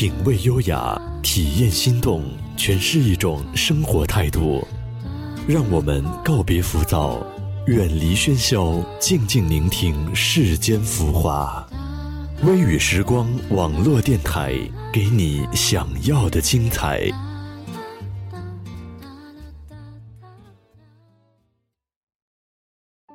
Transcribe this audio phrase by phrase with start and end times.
[0.00, 2.22] 品味优雅，体验心动，
[2.56, 4.66] 全是一种生活态度。
[5.46, 7.22] 让我们告别浮躁，
[7.66, 11.62] 远离喧嚣，静静聆听世间浮华。
[12.44, 14.54] 微雨时光网络电台，
[14.90, 17.02] 给你想要的精彩。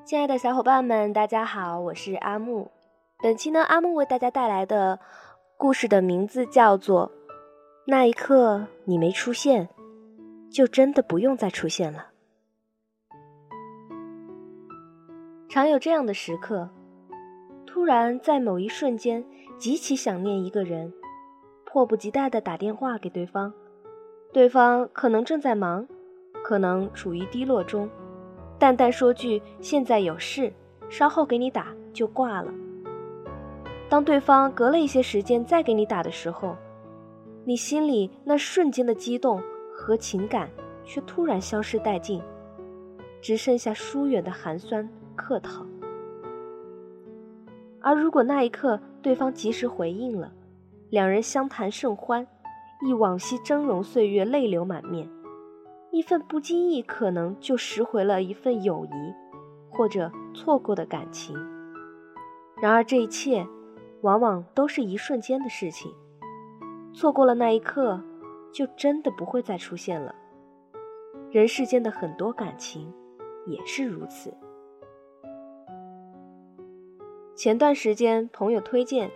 [0.06, 2.70] 亲爱的小伙伴们，大家好，我是阿木。
[3.24, 5.00] 本期呢，阿木为大家带来的
[5.58, 7.08] 故事的名字叫做
[7.88, 9.70] 《那一刻你没出现，
[10.52, 12.08] 就真的不用再出现了》。
[15.50, 16.70] 常有这样的时刻，
[17.66, 19.24] 突然在某一瞬间
[19.58, 20.92] 极其想念一个人，
[21.66, 23.54] 迫不及待的打电话给对方，
[24.34, 25.88] 对方可能正在忙，
[26.44, 27.90] 可能处于低落中。
[28.60, 30.52] 淡淡说句“现在有事，
[30.90, 32.54] 稍后给你打”就挂了。
[33.96, 36.54] 当对方隔了一些时间再给你打的时候，
[37.46, 39.42] 你心里那瞬间的激动
[39.74, 40.50] 和情感
[40.84, 42.22] 却突然消失殆尽，
[43.22, 45.66] 只剩下疏远的寒酸客套。
[47.80, 50.30] 而如果那一刻对方及时回应了，
[50.90, 52.28] 两人相谈甚欢，
[52.86, 55.10] 忆往昔峥嵘岁月，泪流满面。
[55.94, 59.14] 一份不经意，可能就拾回了一份友谊，
[59.70, 61.34] 或者错过的感情。
[62.62, 63.48] 然而这一切，
[64.06, 65.92] 往往都是一瞬间的事情。
[66.94, 68.00] 错过了那一刻，
[68.54, 70.14] 就真的不会再出现了。
[71.32, 72.94] 人世间的很多感情，
[73.48, 74.32] 也是如此。
[77.36, 79.10] 前段时间，朋友推荐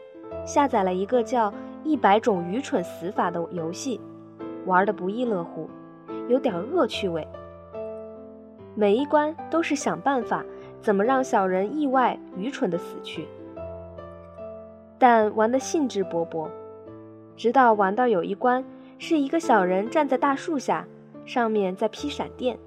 [0.43, 1.51] 下载了一个叫
[1.83, 4.01] 《一百种愚蠢死法》的游戏，
[4.65, 5.69] 玩的不亦乐乎。
[6.27, 7.27] 有点恶趣味，
[8.75, 10.43] 每一关都是想办法
[10.81, 13.27] 怎么让小人意外愚蠢的死去，
[14.99, 16.49] 但玩的兴致勃勃，
[17.35, 18.63] 直到玩到有一关
[18.97, 20.85] 是一个小人站在大树下，
[21.25, 22.59] 上面在劈闪电，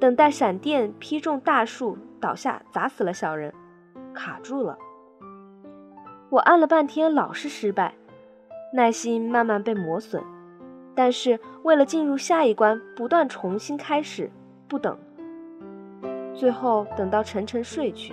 [0.00, 3.54] 等待闪电劈中大树倒下砸死了小人，
[4.12, 4.76] 卡住了。
[6.28, 7.94] 我按了半天老是失败，
[8.72, 10.20] 耐心慢慢被磨损。
[10.96, 14.30] 但是为了进入下一关，不断重新开始，
[14.68, 14.96] 不等。
[16.34, 18.12] 最后等到沉沉睡去，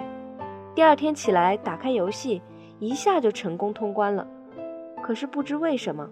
[0.75, 2.41] 第二天起来打开游戏，
[2.81, 4.28] 一下就成功通关了。
[5.03, 6.09] 可是不知为什么，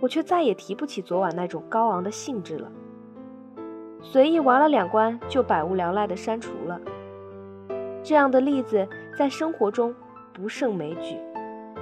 [0.00, 2.70] 我却再也提不起昨晚那种高昂的兴致了。
[4.02, 6.78] 随意玩了两关，就百无聊赖的删除了。
[8.02, 9.94] 这样的例子在生活中
[10.34, 11.16] 不胜枚举。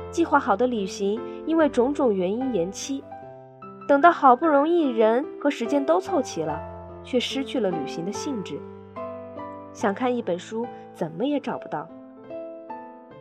[0.09, 3.03] 计划好的旅行因为种种原因延期。
[3.89, 6.61] 等到好不容易人和时间都凑齐了，
[7.03, 8.61] 却失去了旅行的兴致。
[9.73, 11.89] 想看一本书，怎么也找不到。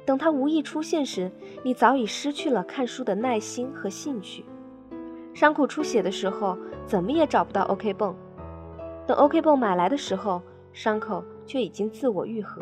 [0.06, 1.32] 等它无意出现时，
[1.64, 4.44] 你早已失去了看书的耐心和兴趣。
[5.34, 8.16] 伤口出血的时候，怎么也找不到 OK 泵。
[9.08, 10.42] 等 OK 泵买来的时候，
[10.74, 12.62] 伤口却已经自我愈合。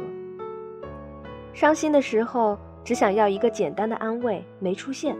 [1.53, 5.17] 伤心的时候，只想要一个简单的安慰，没出现。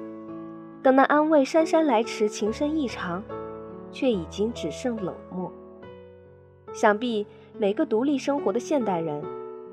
[0.82, 3.24] 等那安慰姗姗来迟，情深意长，
[3.92, 5.52] 却已经只剩冷漠。
[6.72, 7.26] 想必
[7.58, 9.22] 每个独立生活的现代人，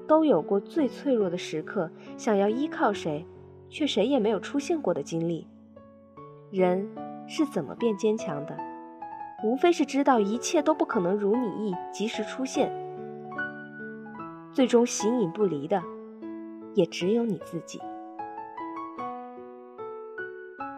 [0.07, 3.27] 都有过最脆弱的时刻，想要依靠谁，
[3.69, 5.47] 却谁也没有出现过的经历。
[6.51, 6.89] 人
[7.27, 8.57] 是怎么变坚强的？
[9.45, 12.73] 无非是知道一切都不可能如你意，及时出现。
[14.53, 15.83] 最终形影不离的，
[16.75, 17.81] 也只有你自己。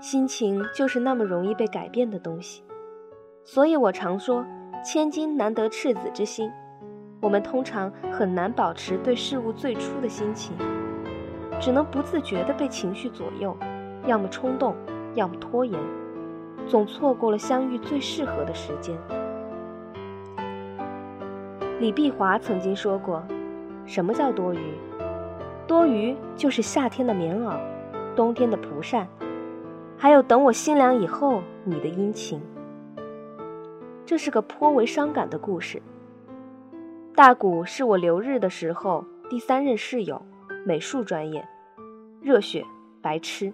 [0.00, 2.62] 心情就是那么容易被改变的东西，
[3.44, 4.44] 所以我常说，
[4.84, 6.50] 千金难得赤子之心。
[7.20, 10.56] 我们通常很难保持对事物最初的心情，
[11.60, 13.56] 只能不自觉地被情绪左右，
[14.06, 14.74] 要么冲动，
[15.14, 15.78] 要么拖延，
[16.66, 18.96] 总错过了相遇最适合的时间。
[21.80, 23.22] 李碧华曾经说过
[23.84, 24.74] ：“什么叫多余？
[25.66, 27.56] 多余就是夏天的棉袄，
[28.14, 29.06] 冬天的蒲扇。”
[30.00, 32.40] 还有等我心凉以后，你的殷勤。
[34.06, 35.82] 这是个颇为伤感的故事。
[37.18, 40.22] 大谷是我留日的时候第三任室友，
[40.64, 41.44] 美术专业，
[42.20, 42.64] 热血
[43.02, 43.52] 白痴，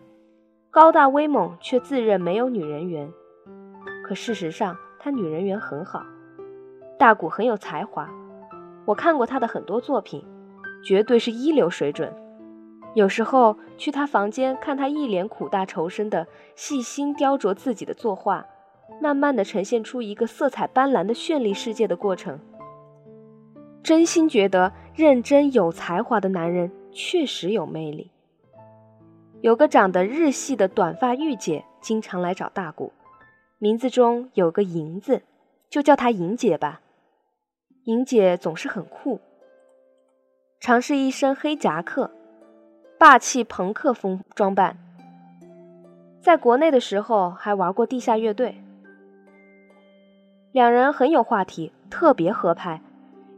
[0.70, 3.11] 高大威猛，却自认没有女人缘。
[4.06, 6.05] 可事实上，他女人缘很好。
[6.99, 8.06] 大谷很有才华，
[8.84, 10.22] 我看过他的很多作品，
[10.84, 12.14] 绝对是一流水准。
[12.93, 18.44] 有时候去他房间看他一脸苦大仇深的细心雕琢自己的作画，
[19.00, 22.38] 慢慢的呈现出一个色彩斑斓的绚丽世界的过程。
[23.84, 28.10] 真心觉得认真有才华的男人确实有魅力。
[29.42, 32.94] 有个长得日系的短发御姐经常来找大谷，
[33.58, 35.22] 名字中有个“银”字，
[35.69, 36.81] 就叫她银姐吧。
[37.84, 39.20] 银姐总是很酷，
[40.60, 42.10] 常是一身黑夹克，
[42.98, 44.78] 霸气朋克风装扮。
[46.22, 48.62] 在国内的时候还玩过地下乐队，
[50.52, 52.81] 两人很有话题，特别合拍。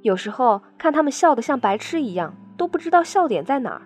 [0.06, 3.82] 有时候看他们笑得像白痴一样，都不知道笑点在哪儿。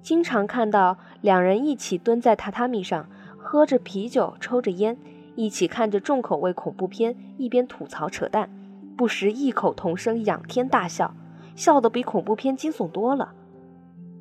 [0.00, 3.06] 经常看到两人一起蹲在榻榻米上，
[3.36, 4.96] 喝着啤酒，抽着烟，
[5.34, 8.48] 一起看着重口味恐怖片，一边吐槽扯淡，
[8.96, 11.14] 不时异口同声仰天大笑，
[11.54, 13.34] 笑得比恐怖片惊悚多了。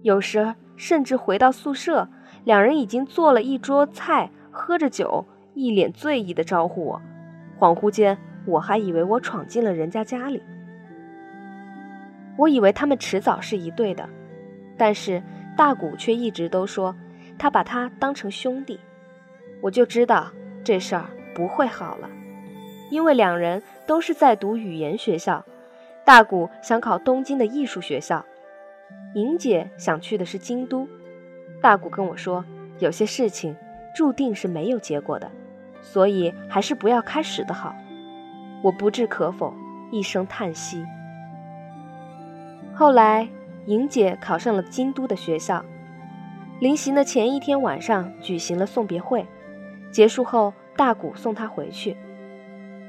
[0.02, 2.10] 有时甚至回到宿舍，
[2.44, 5.24] 两人已经做了一桌菜，喝着酒，
[5.54, 7.02] 一脸醉意的招呼我，
[7.58, 10.42] 恍惚间我还以为我闯进了人家家里。
[12.38, 14.10] 我以为他们迟早是一对的，
[14.78, 15.22] 但是。
[15.58, 16.94] 大谷却一直都说
[17.38, 18.78] 他把他当成兄弟，
[19.62, 20.30] 我就知道
[20.66, 22.10] 这事儿不会好了，
[22.92, 25.46] 因为两人都是在读语言学校。
[26.04, 28.26] 大谷想考东京的艺术学校，
[29.14, 30.86] 莹姐想去的是京都。
[31.62, 32.44] 大谷跟我说，
[32.80, 33.56] 有些事情
[33.96, 35.32] 注定是没有结果的，
[35.82, 37.74] 所以还是不要开始的好。
[38.66, 39.54] 我不置可否，
[39.92, 40.84] 一声叹息。
[42.74, 43.30] 后来。
[43.68, 45.66] 莹姐考上了京都的学校，
[46.60, 49.26] 临行的前一天晚上举行了送别会，
[49.90, 51.98] 结束后大谷送她回去。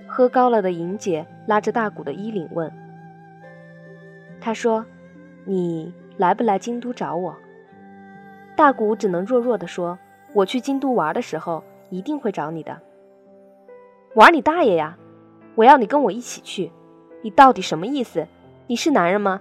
[0.07, 2.71] 喝高了的莹姐拉着大谷的衣领问
[4.39, 4.85] ：“他说，
[5.47, 7.35] 你来不来京都找我？”
[8.55, 9.99] 大谷只能弱弱地说
[10.35, 12.79] ：“我去京都玩的时候一定会找你的。”
[14.15, 14.99] 玩你大爷呀！
[15.57, 16.71] 我要你跟我一起去，
[17.23, 18.27] 你到底什么意思？
[18.67, 19.41] 你是男人吗？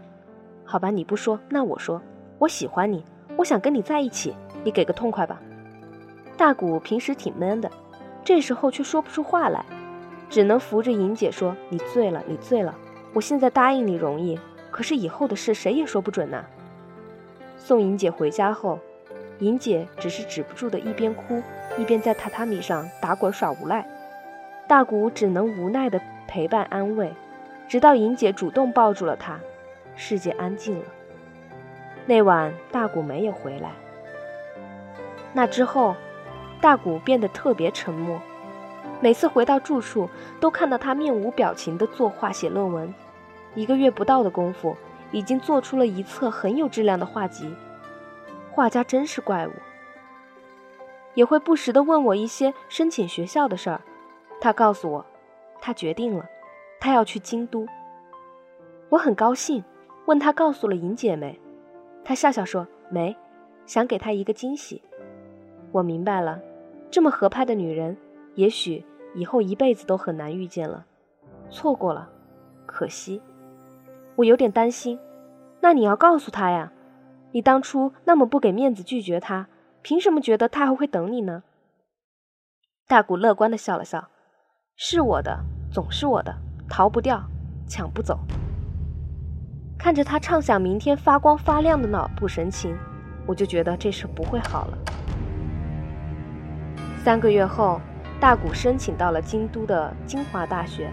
[0.63, 2.01] 好吧，你不说，那我说，
[2.39, 3.03] 我喜欢你，
[3.35, 4.33] 我想跟你在一起，
[4.63, 5.41] 你给个痛快吧。
[6.37, 7.69] 大谷平时挺闷的，
[8.23, 9.65] 这时候却说不出话来，
[10.29, 12.73] 只能扶着莹姐说：“你醉了，你醉了。
[13.13, 14.39] 我现在答应你容易，
[14.71, 16.45] 可是以后的事谁也说不准呢。”
[17.59, 18.79] 送莹姐回家后，
[19.39, 21.43] 莹姐只是止不住的一边哭
[21.77, 23.85] 一边在榻榻米上打滚耍无赖，
[24.67, 27.13] 大谷只能无奈的陪伴安慰，
[27.67, 29.39] 直到莹姐主动抱住了他。
[29.95, 30.85] 世界安静了。
[32.05, 33.71] 那晚，大谷没有回来。
[35.33, 35.95] 那之后，
[36.59, 38.19] 大谷变得特别沉默。
[38.99, 40.09] 每次回到住处，
[40.39, 42.93] 都看到他面无表情地作画写论文。
[43.53, 44.75] 一个月不到的功夫，
[45.11, 47.53] 已经做出了一册很有质量的画集。
[48.51, 49.51] 画家真是怪物。
[51.13, 53.81] 也会不时地问我一些申请学校的事儿。
[54.45, 55.03] 他告诉我，
[55.59, 56.23] 他决定了，
[56.79, 57.65] 他要去京都。
[58.89, 59.63] 我很高兴。
[60.05, 61.41] 问他告诉了莹姐没？
[62.03, 63.17] 他笑笑说没，
[63.65, 64.83] 想给她一个惊喜。
[65.71, 66.39] 我明白了，
[66.91, 67.97] 这么合拍的女人，
[68.35, 70.85] 也许以后一辈子都很难遇见了。
[71.49, 72.07] 错过了，
[72.67, 73.19] 可惜。
[74.15, 74.99] 我有点担心。
[75.59, 76.71] 那你要告诉他呀，
[77.31, 79.47] 你当初那么不给面子拒绝他，
[79.81, 81.41] 凭什么觉得他还会等你呢？
[82.87, 84.09] 大谷乐观的笑了笑，
[84.77, 85.39] 是我的，
[85.71, 86.35] 总是我的，
[86.67, 87.23] 逃不掉，
[87.65, 88.19] 抢不走。
[89.77, 92.75] 看着他畅想明天发光发亮的脑部神情，
[93.25, 94.77] 我就觉得这事不会好了。
[97.05, 97.79] 三个月后，
[98.19, 100.91] 大谷申请到了京都的精华大学，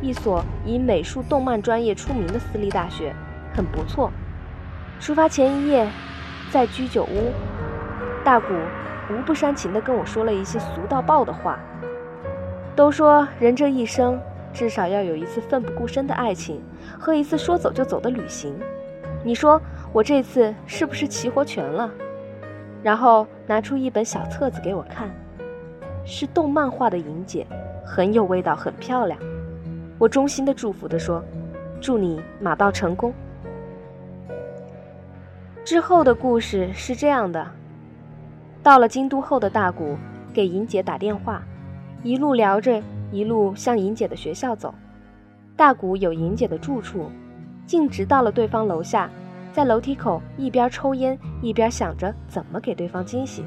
[0.00, 3.12] 一所以美术动漫专业出名的私立大学，
[3.52, 4.08] 很不错。
[5.00, 5.90] 出发前一夜，
[6.52, 7.32] 在居酒屋，
[8.24, 8.46] 大谷
[9.10, 11.58] 无不煽情地跟我说了一些俗到爆的话。
[12.76, 14.20] 都说人这一生。
[14.52, 16.62] 至少要有一次奋不顾身的爱情
[16.98, 18.58] 和一次说走就走的旅行，
[19.22, 19.60] 你说
[19.92, 21.90] 我这次是不是齐活全了？
[22.82, 25.10] 然后拿出一本小册子给我看，
[26.06, 27.46] 是动漫画的莹姐，
[27.84, 29.18] 很有味道，很漂亮。
[29.98, 31.22] 我衷心的祝福的说
[31.78, 33.12] ：“祝你马到成功。”
[35.66, 37.46] 之后的故事是这样的：
[38.62, 39.98] 到了京都后的大谷
[40.32, 41.42] 给莹姐打电话，
[42.02, 42.82] 一路聊着。
[43.12, 44.74] 一路向莹姐的学校走，
[45.56, 47.08] 大谷有莹姐的住处，
[47.64, 49.08] 径直到了对方楼下，
[49.52, 53.44] 在楼梯口一边抽烟一边想着怎么给对方惊喜。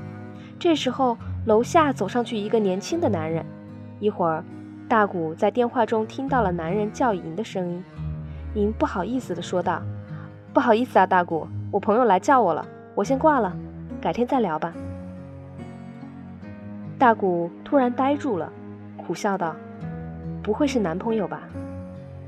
[0.57, 3.45] 这时候，楼下走上去一个年轻的男人。
[3.99, 4.41] 一会儿，
[4.87, 7.83] 大谷在电话中听到了男人叫莹的声音。
[8.55, 9.81] 莹不好意思地说道
[10.53, 12.65] ：“不好意思啊，大谷，我朋友来叫我了，
[12.95, 13.53] 我先挂了，
[13.99, 14.73] 改天再聊吧。”
[16.99, 18.51] 大谷突然呆住了。
[18.97, 19.55] 苦笑道
[20.43, 21.43] ：“不会是男朋友吧？”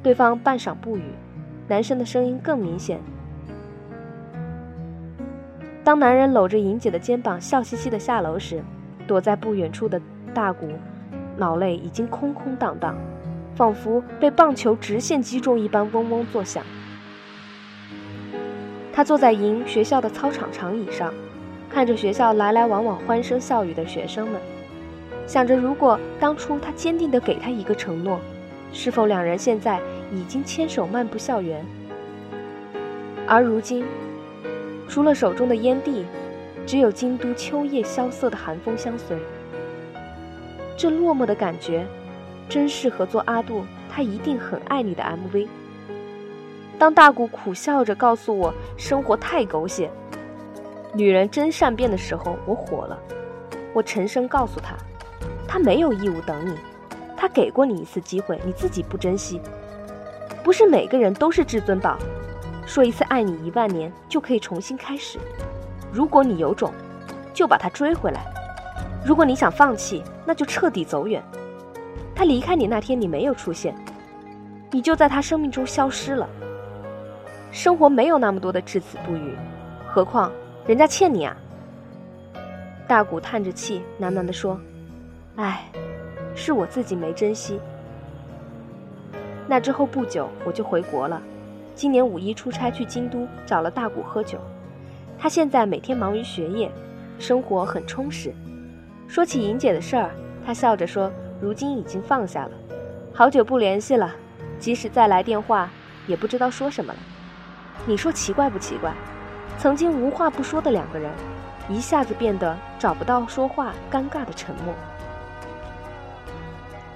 [0.01, 1.03] 对方半晌不语，
[1.67, 2.99] 男生的声音更明显。
[5.83, 8.63] 当男人搂着莹姐的肩膀笑嘻嘻的下楼时，
[9.05, 10.01] 躲在不远处的
[10.33, 10.69] 大谷，
[11.35, 12.95] 脑内已经空空荡荡，
[13.53, 16.63] 仿佛被棒球直线击中一般，嗡嗡作响。
[18.93, 21.13] 他坐在营学校的操场长椅上，
[21.69, 24.41] 看着学校来来往往欢声笑语的学生们，
[25.31, 28.19] 想着如果当初他坚定地给他一个承诺，
[28.73, 29.79] 是否两人现在
[30.11, 31.65] 已经牵手漫步校园？
[33.25, 33.85] 而如今，
[34.89, 36.05] 除了手中的烟蒂，
[36.67, 39.17] 只有京都秋夜萧瑟的寒风相随。
[40.75, 41.85] 这落寞的感觉，
[42.49, 45.47] 真适合做阿杜他一定很爱你的 MV。
[46.77, 49.89] 当大谷苦笑着告诉我生活太狗血，
[50.93, 52.99] 女人真善变的时候，我火了。
[53.73, 54.75] 我沉声告诉他，
[55.51, 56.55] 他没有义务等你，
[57.17, 59.41] 他给过你一次机会，你自己不珍惜。
[60.41, 61.97] 不是每个人都是至尊宝。
[62.65, 65.19] 说一次爱你一万年就可以重新开始，
[65.91, 66.71] 如果你有种，
[67.33, 68.21] 就把他追回来；
[69.05, 71.21] 如果你想放弃，那就彻底走远。
[72.15, 73.75] 他离开你那天你没有出现，
[74.69, 76.29] 你就在他生命中消失了。
[77.51, 79.35] 生活没有那么多的至死不渝，
[79.85, 80.31] 何况
[80.65, 81.35] 人家欠你啊。
[82.87, 84.57] 大古叹着气，喃喃地说
[85.35, 85.63] ：“唉，
[86.35, 87.59] 是我自己没珍惜。”
[89.47, 91.21] 那之后不久，我就回国了。
[91.75, 94.37] 今年五一出差去京都，找了大谷喝酒。
[95.17, 96.71] 他现在每天忙于学业，
[97.19, 98.33] 生活很充实。
[99.07, 100.11] 说起莹姐的事儿，
[100.45, 101.11] 他笑着说
[101.41, 102.51] ：“如今已经放下了，
[103.13, 104.13] 好久不联系了，
[104.57, 105.69] 即使再来电话，
[106.07, 106.99] 也不知道说什么了。”
[107.85, 108.93] 你说奇怪不奇怪？
[109.57, 111.11] 曾经无话不说的两个人，
[111.67, 114.73] 一下子变得找不到说话，尴尬的沉默。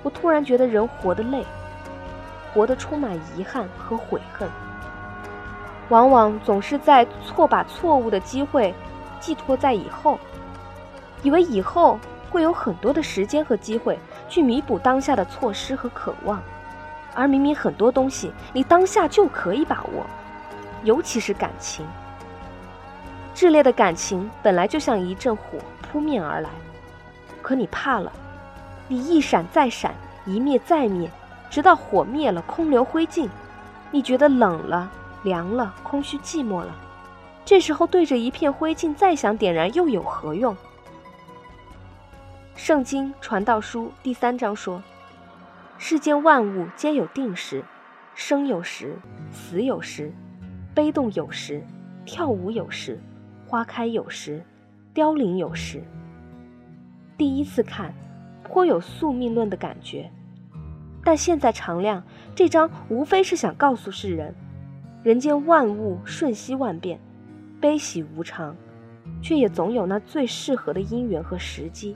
[0.05, 1.43] 我突然觉得人活得累，
[2.53, 4.47] 活得充满遗憾和悔恨。
[5.89, 8.71] 往往总是在错把错误的机会
[9.19, 10.19] 寄托在以后，
[11.23, 13.97] 以为以后会有很多的时间和机会
[14.29, 16.39] 去弥补当下的错失和渴望，
[17.15, 20.05] 而明明很多东西你当下就可以把握，
[20.83, 21.83] 尤其是感情。
[23.33, 26.49] 炽烈的感情本来就像一阵火扑面而来，
[27.41, 28.11] 可你怕了，
[28.87, 29.93] 你一闪再闪，
[30.25, 31.09] 一灭再灭，
[31.49, 33.27] 直到火灭了，空留灰烬，
[33.91, 34.91] 你觉得冷了。
[35.23, 36.75] 凉了，空虚寂寞了。
[37.43, 40.55] 这时候对着一片灰烬再想点燃，又有何用？
[42.55, 44.83] 圣经传道书第三章说
[45.79, 47.65] ：“世间万物皆有定时，
[48.13, 48.95] 生有时，
[49.31, 50.13] 死有时，
[50.75, 51.65] 悲动有时，
[52.05, 53.01] 跳舞有时，
[53.47, 54.45] 花开有时，
[54.93, 55.83] 凋零有时。”
[57.17, 57.91] 第一次看，
[58.47, 60.09] 颇有宿命论的感觉，
[61.03, 62.01] 但现在常亮，
[62.33, 64.33] 这张无非是想告诉世人。
[65.03, 66.99] 人间万物瞬息万变，
[67.59, 68.55] 悲喜无常，
[69.21, 71.95] 却也总有那最适合的因缘和时机。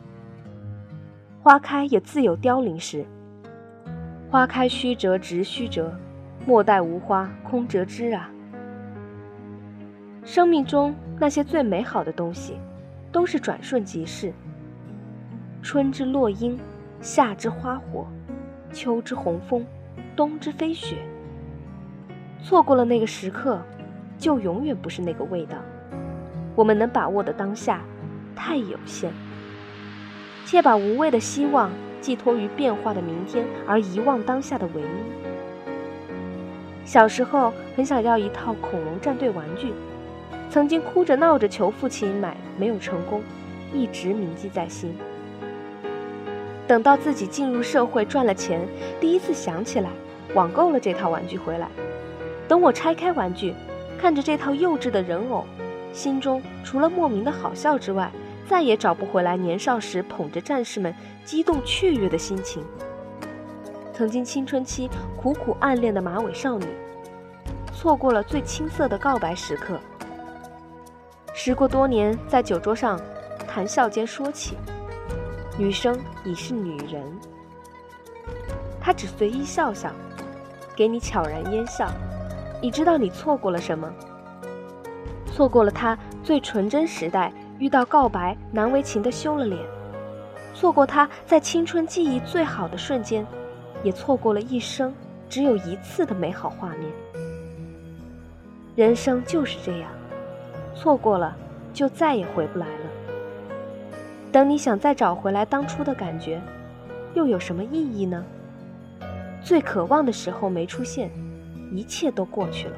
[1.41, 3.06] 花开也自有凋零时，
[4.29, 5.91] 花开须折直须折，
[6.46, 8.29] 莫待无花空折枝啊！
[10.24, 12.58] 生命中那些最美好的东西，
[13.12, 14.32] 都是转瞬即逝。
[15.61, 16.57] 春之落樱，
[17.01, 18.07] 夏之花火，
[18.71, 19.65] 秋之红枫，
[20.15, 20.95] 冬之飞雪。
[22.41, 23.61] 错过了那个时刻，
[24.17, 25.57] 就永远不是那个味道。
[26.55, 27.81] 我们能把握的当下
[28.35, 29.11] 太有限，
[30.45, 34.85] 且把无谓的希望寄托于变化的明天，而遗忘当下的唯一。
[36.85, 39.73] 小时候很想要一套恐龙战队玩具，
[40.49, 43.21] 曾经哭着闹着求父亲买，没有成功，
[43.73, 44.95] 一直铭记在心。
[46.69, 48.61] 等到自己进入社会赚了钱，
[49.01, 49.89] 第一次想起来，
[50.35, 51.67] 网购了这套玩具回来。
[52.47, 53.55] 等我拆开玩具，
[53.99, 55.45] 看着这套幼稚的人偶，
[55.91, 58.11] 心中除了莫名的好笑之外，
[58.47, 60.93] 再也找不回来年少时捧着战士们
[61.25, 62.63] 激动雀跃的心情。
[63.91, 64.88] 曾经青春期
[65.19, 66.67] 苦苦暗恋的马尾少女，
[67.73, 69.79] 错过了最青涩的告白时刻。
[71.33, 73.01] 时过多年，在酒桌上
[73.47, 74.55] 谈笑间说起，
[75.59, 77.03] 女生已是女人，
[78.79, 79.91] 她只随意笑笑，
[80.73, 81.91] 给你悄然烟笑。
[82.61, 83.93] 你知道你错过了什么？
[85.25, 89.61] 错过了他最纯真时代遇到告白难为情的羞了脸，
[90.53, 93.27] 错过他在青春记忆最好的瞬间，
[93.83, 94.93] 也错过了一生
[95.27, 96.89] 只有一次的美好画面。
[98.77, 99.91] 人生就是这样，
[100.73, 101.35] 错过了
[101.73, 102.88] 就再也回不来了。
[104.31, 106.41] 等你想再找回来当初的感觉，
[107.13, 108.24] 又有什么意义呢？
[109.43, 111.09] 最渴望的时候没出现。
[111.71, 112.74] 一切都过去了。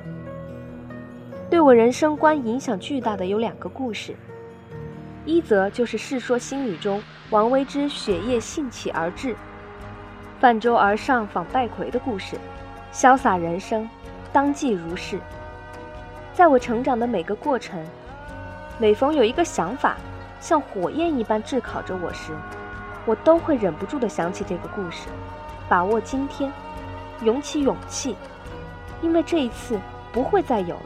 [1.50, 4.14] 对我人生观影响巨大的有两个故事，
[5.26, 9.34] 一则就是《世说新语》中王维之雪夜兴起而至，
[10.42, 12.36] 泛舟而上访戴逵的故事，
[12.92, 13.90] 潇洒人生，
[14.34, 15.18] 当即如是。
[16.34, 17.82] 在我成长的每个过程，
[18.78, 19.96] 每逢有一个想法
[20.42, 22.34] 像火焰一般炙烤着我时，
[23.06, 25.08] 我都会忍不住地想起这个故事，
[25.70, 26.52] 把握今天，
[27.22, 28.18] 涌起勇气，
[29.02, 29.80] 因为这一次
[30.12, 30.82] 不会再有了。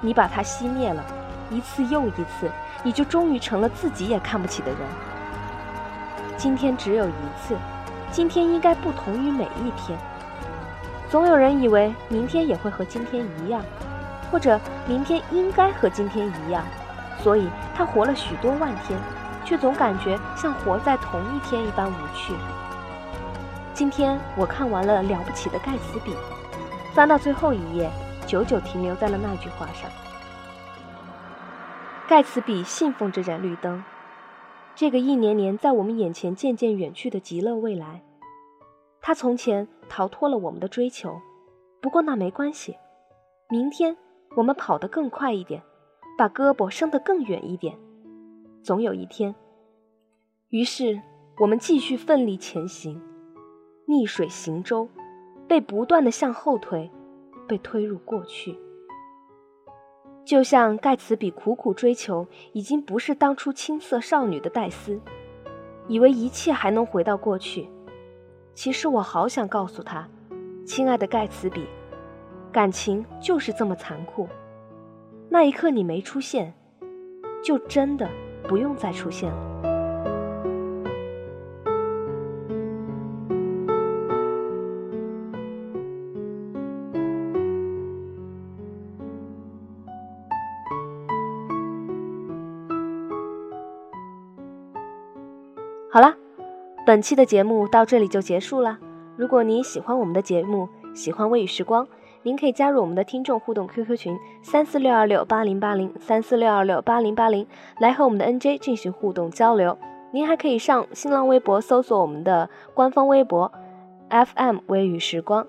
[0.00, 1.04] 你把它熄灭了，
[1.50, 2.50] 一次又一次，
[2.82, 4.78] 你就终于成了自己也看不起的人。
[6.38, 7.12] 今天只有一
[7.46, 7.54] 次，
[8.10, 9.98] 今天应该不同于每一天。
[11.10, 13.62] 总有人以为明天也会和今天一样。
[14.30, 16.64] 或者明天应该和今天一样，
[17.22, 18.98] 所以他活了许多万天，
[19.44, 22.34] 却总感觉像活在同一天一般无趣。
[23.74, 26.12] 今天我看完了《了不起的盖茨比》，
[26.94, 27.90] 翻到最后一页，
[28.26, 29.90] 久久停留在了那句话上。
[32.08, 33.82] 盖茨比信奉这盏绿灯，
[34.74, 38.02] 这个一年年在我们眼前渐渐远去的极乐未来。
[39.00, 41.20] 他从前逃脱了我们的追求，
[41.80, 42.76] 不过那没关系，
[43.48, 43.96] 明天。
[44.36, 45.60] 我们跑得更快一点，
[46.20, 47.78] 把胳膊伸得更远一点，
[48.62, 49.34] 总有一天。
[50.50, 51.00] 于是
[51.38, 53.00] 我们继续奋力前行，
[53.86, 54.86] 逆水行舟，
[55.48, 56.90] 被不断的向后推，
[57.48, 58.54] 被推入过去。
[60.22, 65.00] 就像盖茨比苦苦追求，已经不是当初青涩少女的戴斯，
[65.88, 67.66] 以为一切还能回到过去。
[68.52, 70.06] 其实我好想告诉他，
[70.66, 71.66] 亲爱的盖茨比。
[72.52, 74.28] 感情就是这么残酷，
[75.32, 76.52] 那一刻你没出现，
[77.40, 78.08] 就真的
[78.48, 79.36] 不用再出现了。
[95.92, 96.16] 好了，
[96.84, 98.78] 本期的节目到这里就结束了。
[99.16, 101.86] 如果你喜欢我们的节目，喜欢微雨时光。
[102.22, 107.46] 您可以加入我们的听众互动 QQ 群三四六二六八零八零三四六二六八零八零，
[107.78, 109.76] 来和我们的 NJ 进行互动交流。
[110.12, 113.50] 您还可以上新浪微博搜索我们的官方微博
[114.10, 115.46] FM 微雨时光。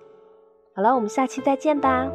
[0.74, 2.10] 好了，我们下期再见吧。